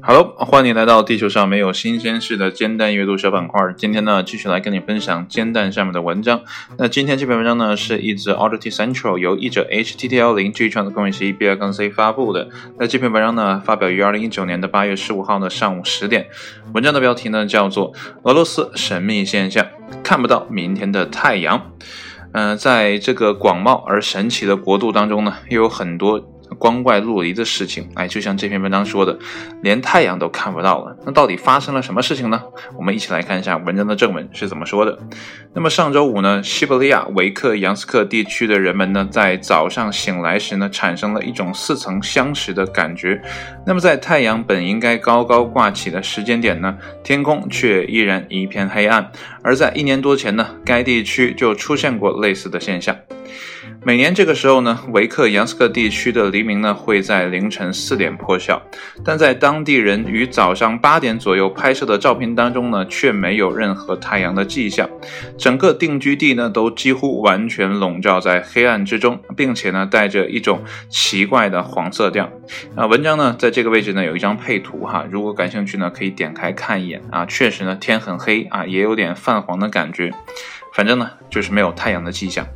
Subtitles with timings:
[0.00, 3.60] Hello，欢迎来到地球上没有新鲜事的煎蛋阅读小板块。
[3.76, 6.40] 今天呢，继续来跟你分享煎蛋上面的文章。
[6.78, 12.48] 那今天这篇文章呢，是一则 Audit Central 由译者 HTTL 零 G 创的公益协议 B 二杠 C 发布的。
[12.78, 16.28] 那这篇文章呢，发表于二零一九年的八月十五号的上午十点。
[16.72, 17.92] 文章的标题呢，叫做
[18.22, 19.66] 《俄罗斯神秘现象：
[20.02, 21.58] 看不到明天的太阳》。
[22.32, 26.34] 嗯，在这个广袤而神奇的国度当中呢，又有很多。
[26.58, 29.18] 光怪陆离的事情，哎，就像这篇文章说的，
[29.62, 30.96] 连太阳都看不到了。
[31.04, 32.42] 那到底发生了什么事情呢？
[32.76, 34.98] 我们一起来看一下文章的正文是怎么说的。
[35.54, 43.20] 那么上周五呢，西伯利亚维克扬斯克地区的人们呢，在早上醒来时呢，产生了一种似曾相识的感觉。
[43.66, 49.10] 那么在太阳本应该高高挂起的时间点呢，天空却依然一片黑暗。
[49.42, 52.94] 而在一年多前呢，该地区就出现过类似的现象。
[53.84, 58.60] 每年这个时候呢，维克扬斯克地区的黎明呢会在凌晨四点破晓，
[59.04, 64.90] 但在当地人于早上八点左右拍摄的照片当中呢，却没有任何太阳的迹象，
[65.38, 72.30] 整个定居地呢都几乎完全笼罩在黑暗之中，并且呢带着一种奇怪的黄色调。
[72.74, 80.12] 啊，文章呢在这个位置呢有一张配图哈，如果感兴趣呢可以点开看一眼啊，确实呢天很黑啊，也有点泛黄的感觉，
[80.74, 82.46] 反正呢就是没有太阳的迹象。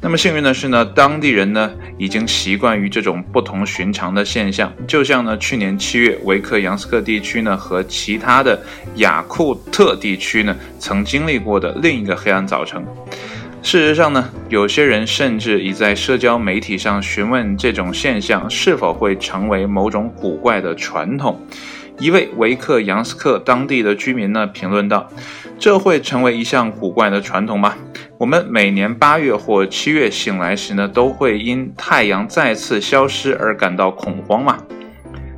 [0.00, 8.60] 那么幸运的是呢，当地人呢已经习惯于这种不同寻常的现象，就像呢去年七月维克扬斯克地区呢和其他的
[8.94, 12.82] 雅库特地区呢曾经历过的另一个黑暗早晨。
[13.60, 21.40] 事实上呢，有些人甚至已在社交媒体上询问这种现象是否会成为某种古怪的传统。
[21.98, 25.10] 一位维克扬斯克当地的居民呢评论道
[25.58, 27.74] ：“这会成为一项古怪的传统吗？
[28.18, 34.58] 我们每年八月或七月醒来时呢，都会因太阳再次消失而感到恐慌嘛？”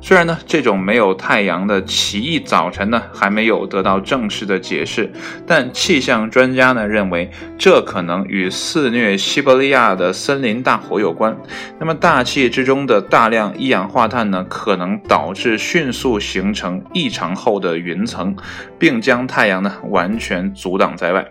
[0.00, 5.10] 虽然呢，这种没有太阳的奇异早晨呢，还没有得到正式的解释，
[5.44, 7.28] 但气象专家呢认为，
[7.58, 11.36] 这可能与肆虐西伯利亚的森林大火有关。
[11.80, 18.36] 那么，大气之中的大量一氧化碳呢，可能导致迅速形成异常厚的云层，
[18.78, 21.26] 并将太阳呢完全阻挡在外。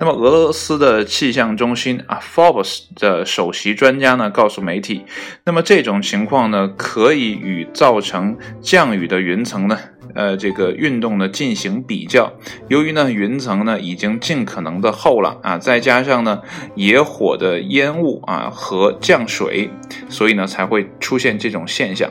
[0.00, 5.04] 那么，俄罗斯的气象中心啊，Forbes 的首席专家呢告诉媒体，
[5.44, 9.78] 那么这种情况呢，可以与造成降雨的云层呢，
[10.14, 12.32] 呃，这个运动呢进行比较。
[12.68, 16.40] 由于呢云层呢已经尽可能的厚了啊，再加上呢
[16.74, 19.70] 野火的烟雾啊和降水，
[20.08, 22.10] 所以呢才会出现这种现象。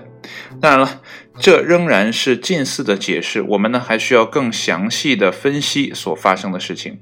[0.62, 1.02] 当然了，
[1.40, 7.00] 这仍然是近似的解释，我们呢还需要更详细的分析所发生的事情。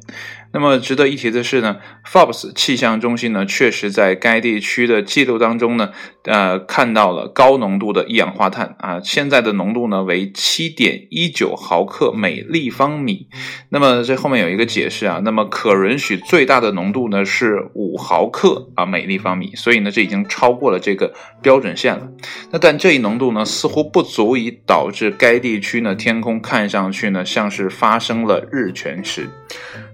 [0.54, 1.76] 那么值得一提的是呢
[2.06, 5.92] ，Forbes 气象中心呢确实在该地区的记录当中呢，
[6.24, 13.28] 呃，看到了高浓度的一氧化碳啊，现在的浓度呢为七点一九毫克每立方米。
[13.70, 22.08] 那么这后面有一个解释啊，那么可允许最大的浓度呢是五毫克啊每立方米，所以呢这已经超过了这个标准线了。
[22.52, 29.30] 那但这一浓度呢似乎不足足以导致该地区呢天空看上去呢像是发生了日全食，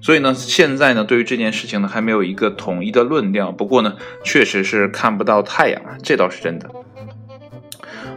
[0.01, 0.33] 所以呢。
[0.33, 3.51] 现在呢，对于这件事情呢，还没有一个统一的论调。
[3.51, 6.69] 不过呢，确实是看不到太阳啊，这倒是真的。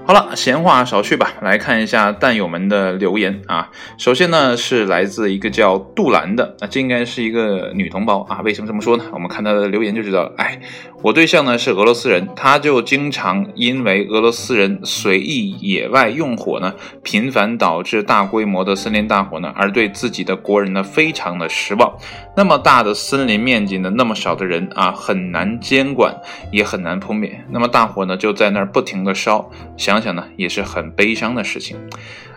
[0.06, 3.69] 好了，闲话少叙吧，来看一下弹友们的留言啊。
[3.99, 8.41] 首先呢，是来自一个叫杜兰的，那这应该是一个女同胞啊。
[8.45, 9.05] 为什么这么说呢？
[9.12, 10.33] 我们看她的留言就知道了。
[10.37, 10.61] 哎，
[11.03, 16.72] 我对象呢是俄罗斯人，他就经常因为俄罗斯人随意野外用火呢，
[17.03, 21.93] 频繁导致大规模的森林大火呢，而对自己的国人呢非常的失望。
[22.37, 26.15] 那么大的森林面积呢，那么少的人啊，很难监管，
[26.53, 27.45] 也很难扑灭。
[27.50, 29.96] 那么大火呢就在那儿不停的烧，想。
[29.97, 31.77] 想想呢，也是很悲伤的事情。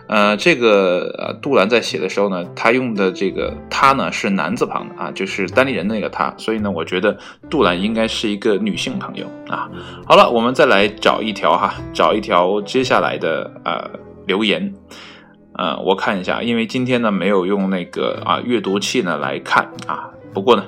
[0.08, 7.16] 呃，这个呃，杜兰在写的时候呢，他用的这个“他”呢是男字旁的啊，就是单立人那个“他”，所以呢，我觉得
[7.48, 9.70] 杜兰应该是一个女性朋友啊。
[10.06, 13.88] 好了，我们再来找一条哈，找一条接下来的呃
[14.26, 14.74] 留言。
[15.54, 20.64] 呃，我看一下，因为今天呢没有用那个啊阅读器呢来看啊，不过呢。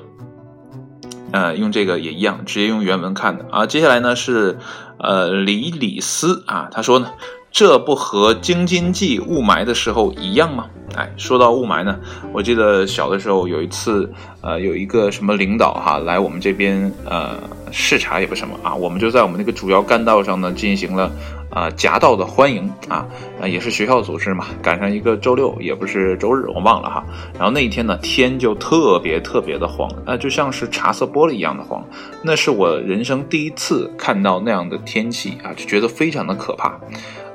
[1.33, 3.65] 呃，用这个也一样，直接用原文看的啊。
[3.65, 4.59] 接下来呢是，
[5.03, 7.11] 呃，李李斯啊，他说呢，
[7.51, 10.65] 这不和京津冀雾霾的时候一样吗？
[10.95, 11.99] 哎，说到雾霾呢，
[12.31, 14.09] 我记得小的时候有一次，
[14.41, 17.35] 呃，有一个什么领导哈来我们这边呃
[17.71, 21.11] 视察也不什么啊，我们就在我们那个主要干道上呢进行了
[21.53, 23.05] 啊夹道的欢迎啊，
[23.39, 27.05] 啊也是学校组织嘛，赶上一个周六，也不是周日，我忘了哈。
[27.35, 31.85] 然后那一天呢，天就特别特别的黄，啊就像是茶色玻璃一样的黄，
[32.23, 36.79] 那是我人生第一次看到那样的天气啊，就觉得非常的可怕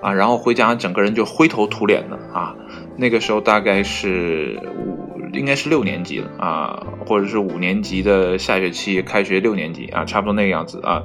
[0.02, 0.12] 啊。
[0.12, 2.54] 然后回家整个人就灰头土脸的啊，
[2.96, 5.06] 那个时候大概是五。
[5.34, 11.02] 应该是六年级了啊，或者是五年级的下学期开学六年级啊，差不多那个样子啊，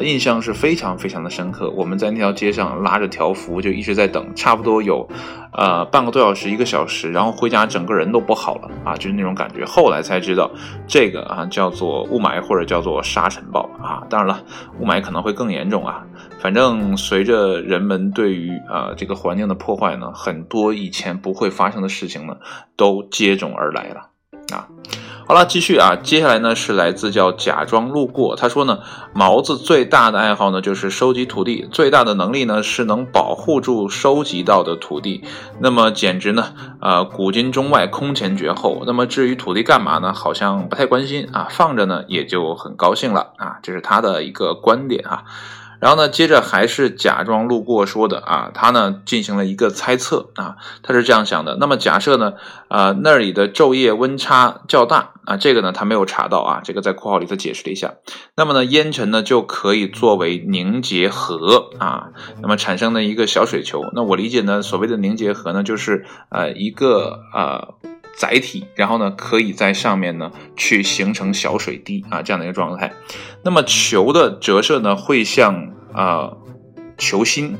[0.00, 1.70] 印象是非常非常的深刻。
[1.70, 5.08] 我们在那条街上拉着条幅就一直在等，差不多有
[5.52, 9.64] 呃半个多小时一个小时，然后回家整个人都不好了啊，就是那种感觉。
[9.64, 10.50] 后来才知道
[10.86, 14.44] 这个啊叫做雾霾或者叫做沙尘暴啊，当然了，
[14.78, 16.04] 雾霾可能会更严重啊。
[16.38, 22.36] 反正随着人们对于啊这个环境的破坏呢，很多以前不会发生的事情呢，
[22.76, 24.10] 都接踵而来了
[24.52, 24.68] 啊。
[25.28, 28.78] 好了，继续啊，接下来呢是来自叫假装路过，他说呢，
[29.12, 35.24] 毛子最大的爱好呢就是收集土地，最大的能力呢是能保护住收集到的土地，
[35.58, 38.84] 那么简直呢，呃，古今中外空前绝后。
[38.86, 40.14] 那么至于土地干嘛呢？
[40.14, 45.24] 好像不太关心啊，放着呢也就很高兴了啊，这是他的一个观点啊。
[45.80, 51.56] 然后呢，接着还是假装路过说的啊，他呢进行了一个猜测啊，他是这样想的。
[51.56, 52.34] 那么假设呢，
[52.68, 57.94] 啊那里的昼夜温差较大啊，这个呢他没有查到啊，这个在括号里头解释了一下。
[58.36, 62.08] 那么呢，烟尘呢就可以作为凝结核啊，
[62.40, 63.82] 那么产生的一个小水球。
[63.94, 67.74] 那我理解呢，所谓的凝结核呢，就是呃一个呃。
[68.16, 72.92] 载体，然后呢，可以在上面呢去形成小水滴啊这样的一个状态。
[73.44, 76.32] 那么球的折射呢会向啊
[76.96, 77.56] 球心，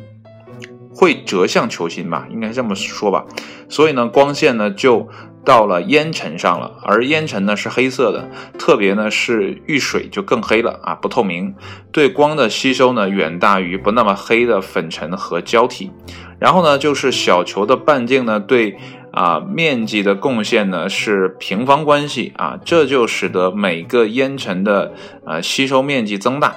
[0.95, 3.27] 会折向球心吧，应该这么说吧。
[3.69, 5.09] 所以呢，光线呢就
[5.45, 11.55] 到了烟尘上了，而烟尘呢是黑色的，特别呢是遇水就更黑了啊，不透明，
[11.93, 15.93] 对光的吸收呢远大于不那么黑的粉尘和胶体。
[16.39, 18.79] 然后呢，就是小球的半径呢对。
[19.17, 24.93] 啊，面积的贡献呢是平方关系啊，这就使得每个烟尘的
[25.25, 26.55] 呃吸收面积增大。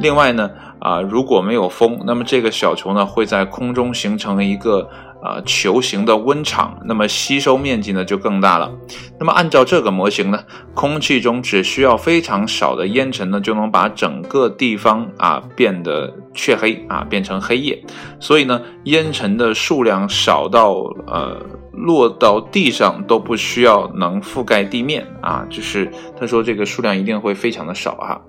[0.00, 0.50] 另外呢，
[0.80, 4.90] 啊如果没有风，那么这个小球呢会在空中形成一个
[5.22, 8.70] 啊球形的温场，那么吸收面积呢就更大了。
[9.18, 17.82] 那么按照这个模型呢，空气中只需要非常少的烟尘呢，就能把整个地方啊变得黢黑啊，变成黑夜。
[18.20, 20.72] 所以呢，烟尘的数量少到
[21.06, 21.40] 呃。
[21.74, 25.90] 落到地上都不需要能覆盖地面啊，就是
[26.20, 28.20] 他说这个数量一定会非常的少哈，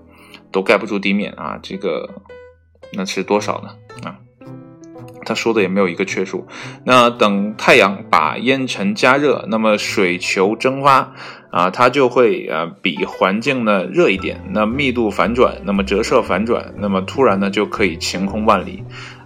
[0.49, 2.09] 都盖不住地面啊，这个
[2.93, 3.69] 那是多少呢
[4.09, 4.15] 啊？
[5.25, 6.47] 他说的也没有一个确数。
[6.85, 11.13] 那等太阳把烟尘加热，那么水球蒸发
[11.51, 18.83] 啊，它就会啊比环境呢热一点，那密度反转，那么折射反转，那么突然呢就可以晴空万里。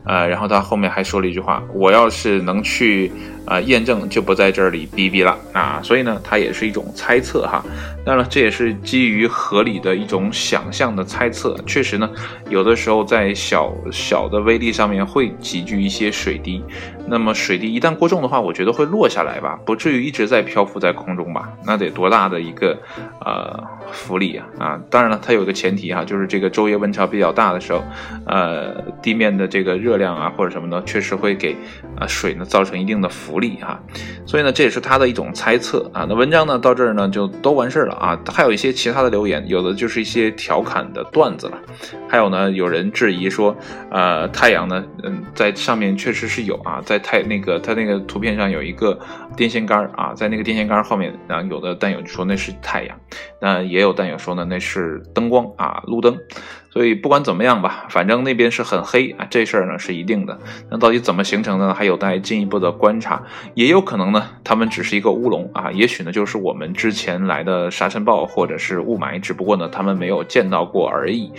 [0.07, 3.11] 呃，然后他后面还说了一句话：“我要是能去
[3.45, 7.63] 啊验证，就不在这里逼逼了啊。”所以呢，它也是一种猜测哈。
[8.05, 11.57] 当然了，这也是基于合理的一种想象的猜测。
[11.65, 12.09] 确实呢，
[12.49, 16.63] 有的时候在小小的微粒上面会集聚一些水滴。
[17.09, 21.49] 那么水滴一旦过重的话，我觉得会落下来吧，不至于一直在漂浮在空中吧？
[21.65, 22.77] 那得多大的一个
[23.25, 23.61] 呃
[23.91, 24.79] 浮力啊啊！
[24.89, 27.81] 当然了，它有个前提哈，就是这个昼夜温差比较大的时候，
[28.25, 31.55] 呃，地面的这个热量啊或者什么的，确实会给
[31.97, 33.79] 啊水呢造成一定的浮力啊。
[34.25, 36.05] 所以呢，这也是他的一种猜测啊。
[36.07, 37.95] 那文章呢到这儿呢就都完事儿了。
[37.95, 41.57] 啊，还有一些其他的留言，有的就是一些调侃的段子了，
[42.07, 43.55] 还有呢，有人质疑说，
[43.89, 48.97] 呃，太阳呢，嗯，在上面确实是有啊，在太那个它那个图片上有一个
[49.37, 52.99] 电线杆啊，在那个电线杆后面，然后有的弹友就说那是太阳，
[53.39, 56.17] 那也有弹友说呢那是灯光啊，路灯。
[56.69, 60.37] 所以不管怎么样吧，反正那边是很黑啊，这事儿呢是一定的。
[60.69, 61.73] 那到底怎么形成的呢？
[61.73, 63.23] 还有待进一步的观察。
[63.55, 71.31] 也有可能呢，他们只是一个乌龙啊，也许呢就是我们之前来的沙尘暴或者是雾霾，只不过呢他们没有见到过而已。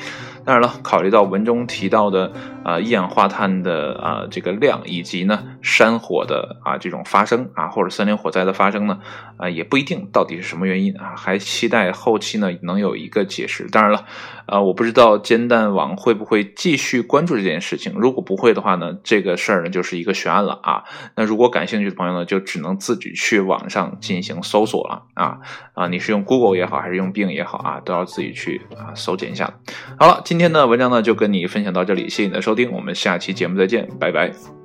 [0.49, 2.33] 当然了，考虑到文中提到的
[2.65, 8.99] 啊一氧化碳的啊这个量，以及呢山火的啊这种发生啊或者森林火灾的发生呢
[9.37, 13.69] 啊也不一定到底是什么原因啊，还期待后期呢能有一个解释。
[13.69, 14.07] 当然了，
[14.47, 20.85] 呃我不知道煎蛋网会不会继续关注这件事情，如果不会的话呢，这个事儿呢就是一个悬案了啊。
[21.15, 25.41] 那如果感兴趣的朋友呢，就只能自己去网上进行搜索了啊
[25.75, 29.53] 啊，你是用 Google 也好，还是用 Bing 也好啊，都要自己去啊搜检一下。
[29.99, 30.38] 好了，今。
[30.39, 34.58] 今天的文章呢，就跟你分享到这里，谢谢你的收听，我们下期节目再见，拜拜。